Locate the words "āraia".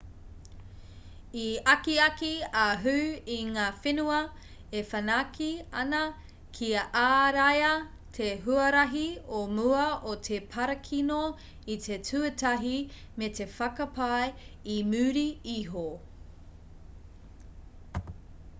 7.01-7.69